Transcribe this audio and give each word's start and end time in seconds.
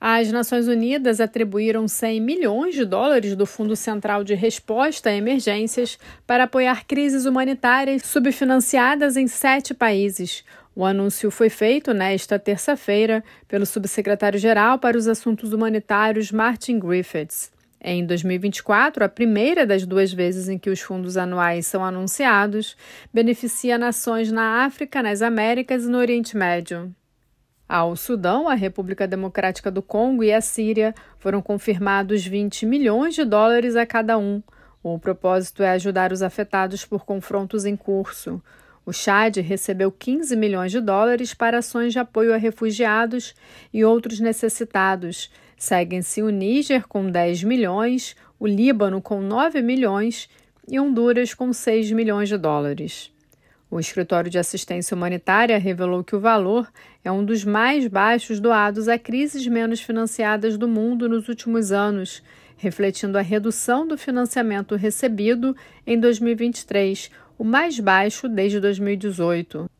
As 0.00 0.30
Nações 0.30 0.68
Unidas 0.68 1.20
atribuíram 1.20 1.88
100 1.88 2.20
milhões 2.20 2.74
de 2.74 2.84
dólares 2.84 3.34
do 3.34 3.44
Fundo 3.44 3.74
Central 3.74 4.22
de 4.22 4.32
Resposta 4.32 5.10
a 5.10 5.12
Emergências 5.12 5.98
para 6.24 6.44
apoiar 6.44 6.86
crises 6.86 7.24
humanitárias 7.24 8.02
subfinanciadas 8.02 9.16
em 9.16 9.26
sete 9.26 9.74
países. 9.74 10.44
O 10.74 10.84
anúncio 10.84 11.32
foi 11.32 11.50
feito 11.50 11.92
nesta 11.92 12.38
terça-feira 12.38 13.24
pelo 13.48 13.66
subsecretário-geral 13.66 14.78
para 14.78 14.96
os 14.96 15.08
Assuntos 15.08 15.52
Humanitários 15.52 16.30
Martin 16.30 16.78
Griffiths. 16.78 17.50
Em 17.80 18.06
2024, 18.06 19.04
a 19.04 19.08
primeira 19.08 19.66
das 19.66 19.84
duas 19.84 20.12
vezes 20.12 20.48
em 20.48 20.58
que 20.58 20.70
os 20.70 20.80
fundos 20.80 21.16
anuais 21.16 21.66
são 21.66 21.84
anunciados, 21.84 22.76
beneficia 23.12 23.76
nações 23.76 24.30
na 24.30 24.64
África, 24.64 25.02
nas 25.02 25.22
Américas 25.22 25.84
e 25.84 25.88
no 25.88 25.98
Oriente 25.98 26.36
Médio. 26.36 26.94
Ao 27.68 27.94
Sudão, 27.94 28.48
a 28.48 28.54
República 28.54 29.06
Democrática 29.06 29.70
do 29.70 29.82
Congo 29.82 30.24
e 30.24 30.32
a 30.32 30.40
Síria 30.40 30.94
foram 31.18 31.42
confirmados 31.42 32.24
20 32.24 32.64
milhões 32.64 33.14
de 33.14 33.26
dólares 33.26 33.76
a 33.76 33.84
cada 33.84 34.16
um. 34.16 34.42
O 34.82 34.98
propósito 34.98 35.62
é 35.62 35.70
ajudar 35.72 36.10
os 36.10 36.22
afetados 36.22 36.86
por 36.86 37.04
confrontos 37.04 37.66
em 37.66 37.76
curso. 37.76 38.42
O 38.86 38.92
Chad 38.92 39.36
recebeu 39.36 39.92
15 39.92 40.34
milhões 40.34 40.72
de 40.72 40.80
dólares 40.80 41.34
para 41.34 41.58
ações 41.58 41.92
de 41.92 41.98
apoio 41.98 42.32
a 42.32 42.38
refugiados 42.38 43.34
e 43.70 43.84
outros 43.84 44.18
necessitados. 44.18 45.30
Seguem-se 45.58 46.22
o 46.22 46.30
Níger 46.30 46.88
com 46.88 47.10
10 47.10 47.44
milhões, 47.44 48.16
o 48.40 48.46
Líbano 48.46 49.02
com 49.02 49.20
9 49.20 49.60
milhões 49.60 50.26
e 50.66 50.80
Honduras 50.80 51.34
com 51.34 51.52
6 51.52 51.92
milhões 51.92 52.30
de 52.30 52.38
dólares. 52.38 53.12
O 53.70 53.78
Escritório 53.78 54.30
de 54.30 54.38
Assistência 54.38 54.94
Humanitária 54.94 55.58
revelou 55.58 56.02
que 56.02 56.16
o 56.16 56.20
valor 56.20 56.72
é 57.04 57.12
um 57.12 57.22
dos 57.22 57.44
mais 57.44 57.86
baixos 57.86 58.40
doados 58.40 58.88
a 58.88 58.98
crises 58.98 59.46
menos 59.46 59.80
financiadas 59.80 60.56
do 60.56 60.66
mundo 60.66 61.06
nos 61.06 61.28
últimos 61.28 61.70
anos, 61.70 62.22
refletindo 62.56 63.18
a 63.18 63.20
redução 63.20 63.86
do 63.86 63.98
financiamento 63.98 64.74
recebido 64.74 65.54
em 65.86 66.00
2023, 66.00 67.10
o 67.38 67.44
mais 67.44 67.78
baixo 67.78 68.26
desde 68.26 68.58
2018. 68.58 69.70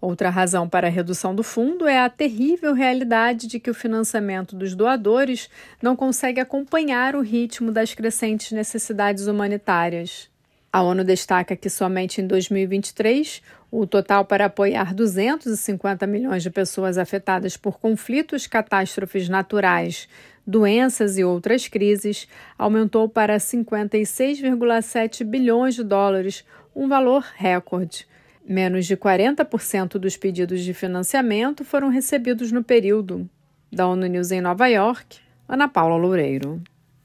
Outra 0.00 0.30
razão 0.30 0.68
para 0.68 0.86
a 0.86 0.90
redução 0.90 1.34
do 1.34 1.42
fundo 1.42 1.88
é 1.88 1.98
a 1.98 2.10
terrível 2.10 2.72
realidade 2.72 3.48
de 3.48 3.58
que 3.58 3.70
o 3.70 3.74
financiamento 3.74 4.54
dos 4.54 4.76
doadores 4.76 5.50
não 5.82 5.96
consegue 5.96 6.38
acompanhar 6.38 7.16
o 7.16 7.20
ritmo 7.20 7.72
das 7.72 7.94
crescentes 7.94 8.52
necessidades 8.52 9.26
humanitárias. 9.26 10.32
A 10.74 10.82
ONU 10.82 11.04
destaca 11.04 11.54
que 11.54 11.70
somente 11.70 12.20
em 12.20 12.26
2023 12.26 13.40
o 13.70 13.86
total 13.86 14.24
para 14.24 14.46
apoiar 14.46 14.92
250 14.92 16.04
milhões 16.04 16.42
de 16.42 16.50
pessoas 16.50 16.98
afetadas 16.98 17.56
por 17.56 17.78
conflitos, 17.78 18.48
catástrofes 18.48 19.28
naturais, 19.28 20.08
doenças 20.44 21.16
e 21.16 21.22
outras 21.22 21.68
crises 21.68 22.26
aumentou 22.58 23.08
para 23.08 23.36
56,7 23.36 25.22
bilhões 25.22 25.76
de 25.76 25.84
dólares, 25.84 26.44
um 26.74 26.88
valor 26.88 27.24
recorde. 27.36 28.04
Menos 28.44 28.84
de 28.84 28.96
40% 28.96 29.90
dos 29.90 30.16
pedidos 30.16 30.60
de 30.60 30.74
financiamento 30.74 31.64
foram 31.64 31.88
recebidos 31.88 32.50
no 32.50 32.64
período. 32.64 33.30
Da 33.70 33.86
ONU 33.86 34.08
News 34.08 34.32
em 34.32 34.40
Nova 34.40 34.66
York, 34.66 35.18
Ana 35.48 35.68
Paula 35.68 35.94
Loureiro. 35.94 36.60